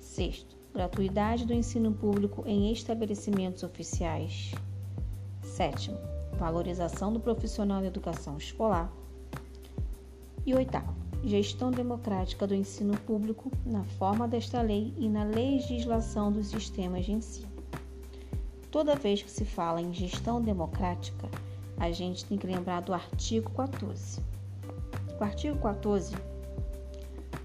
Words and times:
Sexto, 0.00 0.53
gratuidade 0.74 1.46
do 1.46 1.54
ensino 1.54 1.92
público 1.92 2.42
em 2.46 2.72
estabelecimentos 2.72 3.62
oficiais. 3.62 4.52
Sétimo, 5.42 5.96
valorização 6.38 7.12
do 7.12 7.20
profissional 7.20 7.80
da 7.80 7.86
educação 7.86 8.36
escolar. 8.36 8.92
E 10.44 10.54
oitavo, 10.54 10.94
gestão 11.22 11.70
democrática 11.70 12.46
do 12.46 12.54
ensino 12.54 12.98
público 12.98 13.50
na 13.64 13.84
forma 13.84 14.28
desta 14.28 14.60
lei 14.60 14.92
e 14.98 15.08
na 15.08 15.24
legislação 15.24 16.30
dos 16.30 16.48
sistemas 16.48 17.06
de 17.06 17.12
ensino. 17.12 17.48
Toda 18.70 18.96
vez 18.96 19.22
que 19.22 19.30
se 19.30 19.44
fala 19.44 19.80
em 19.80 19.94
gestão 19.94 20.42
democrática, 20.42 21.28
a 21.78 21.90
gente 21.92 22.24
tem 22.24 22.36
que 22.36 22.46
lembrar 22.46 22.82
do 22.82 22.92
artigo 22.92 23.50
14 23.52 24.20
o 25.18 25.22
artigo 25.22 25.56
14 25.58 26.14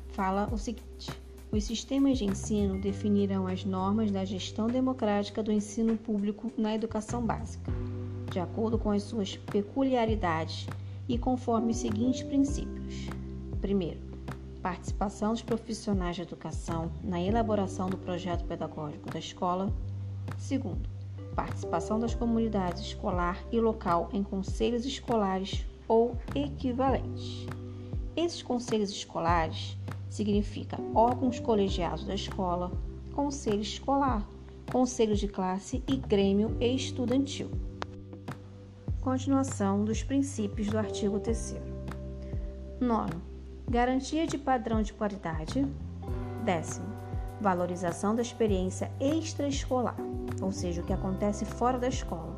fala 0.09 0.50
o 0.51 0.57
seguinte: 0.57 1.11
os 1.51 1.63
sistemas 1.63 2.19
de 2.19 2.25
ensino 2.25 2.79
definirão 2.79 3.47
as 3.47 3.65
normas 3.65 4.11
da 4.11 4.23
gestão 4.23 4.67
democrática 4.67 5.41
do 5.41 5.51
ensino 5.51 5.97
público 5.97 6.51
na 6.55 6.75
educação 6.75 7.25
básica, 7.25 7.71
de 8.31 8.39
acordo 8.39 8.77
com 8.77 8.91
as 8.91 9.03
suas 9.03 9.35
peculiaridades 9.35 10.67
e 11.07 11.17
conforme 11.17 11.71
os 11.71 11.77
seguintes 11.77 12.21
princípios. 12.21 13.07
Primeiro, 13.59 13.99
participação 14.61 15.31
dos 15.31 15.41
profissionais 15.41 16.15
de 16.15 16.21
educação 16.21 16.91
na 17.03 17.19
elaboração 17.19 17.89
do 17.89 17.97
projeto 17.97 18.45
pedagógico 18.45 19.09
da 19.09 19.17
escola. 19.17 19.73
Segundo, 20.37 20.87
participação 21.35 21.99
das 21.99 22.13
comunidades 22.13 22.83
escolar 22.83 23.43
e 23.51 23.59
local 23.59 24.09
em 24.13 24.21
conselhos 24.21 24.85
escolares 24.85 25.66
ou 25.87 26.16
equivalentes. 26.35 27.47
Esses 28.16 28.43
conselhos 28.43 28.91
escolares 28.91 29.77
significa 30.09 30.78
órgãos 30.94 31.40
colegiados 31.40 32.03
da 32.03 32.16
escola, 32.16 32.72
conselho 33.14 33.62
escolar, 33.62 34.28
conselho 34.72 35.16
de 35.16 35.28
classe 35.28 35.84
e 35.88 35.96
grêmio 35.96 36.56
estudantil. 36.59 37.50
Continuação 39.02 39.86
dos 39.86 40.03
princípios 40.03 40.68
do 40.68 40.78
artigo 40.78 41.20
3 41.20 41.56
Nono, 42.80 43.22
garantia 43.70 44.25
de 44.25 44.38
padrão 44.38 44.81
de 44.81 44.94
qualidade. 44.94 45.66
Décimo, 46.44 46.88
valorização 47.41 48.16
da 48.16 48.22
experiência 48.22 48.91
extraescolar, 49.00 49.96
ou 50.41 50.52
seja, 50.52 50.81
o 50.81 50.86
que 50.86 50.94
acontece 50.94 51.46
fora 51.46 51.78
da 51.78 51.88
escola, 51.88 52.36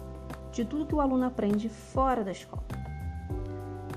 de 0.52 0.66
tudo 0.66 0.86
que 0.86 0.96
o 0.96 1.02
aluno 1.02 1.26
aprende 1.26 1.70
fora 1.70 2.24
da 2.24 2.32
escola. 2.32 2.66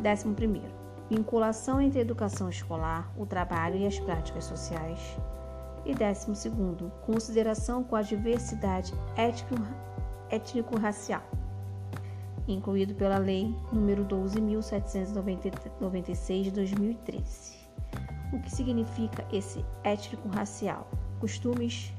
Décimo 0.00 0.34
primeiro, 0.34 0.73
vinculação 1.14 1.80
entre 1.80 2.00
a 2.00 2.02
educação 2.02 2.50
escolar, 2.50 3.08
o 3.16 3.24
trabalho 3.24 3.76
e 3.76 3.86
as 3.86 4.00
práticas 4.00 4.44
sociais. 4.44 5.16
E 5.84 5.94
décimo 5.94 6.34
segundo, 6.34 6.90
consideração 7.06 7.84
com 7.84 7.94
a 7.94 8.02
diversidade 8.02 8.92
étnico-racial, 10.30 11.22
incluído 12.48 12.94
pela 12.94 13.18
Lei 13.18 13.54
nº 13.72 14.08
12.796 14.08 16.42
de 16.42 16.50
2013. 16.50 17.54
O 18.32 18.40
que 18.40 18.50
significa 18.50 19.24
esse 19.30 19.64
étnico-racial? 19.84 20.88
Costumes, 21.20 21.92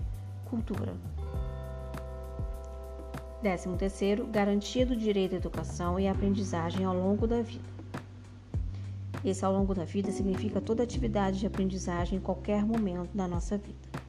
cultura. 0.49 0.93
Décimo 3.41 3.77
terceiro, 3.77 4.27
garantia 4.27 4.85
do 4.85 4.95
direito 4.95 5.35
à 5.35 5.37
educação 5.37 5.99
e 5.99 6.07
aprendizagem 6.07 6.83
ao 6.83 6.95
longo 6.95 7.27
da 7.27 7.41
vida. 7.41 7.74
Esse 9.25 9.43
ao 9.43 9.51
longo 9.51 9.73
da 9.73 9.85
vida 9.85 10.11
significa 10.11 10.61
toda 10.61 10.83
atividade 10.83 11.39
de 11.39 11.47
aprendizagem 11.47 12.19
em 12.19 12.21
qualquer 12.21 12.63
momento 12.63 13.09
da 13.17 13.27
nossa 13.27 13.57
vida. 13.57 14.04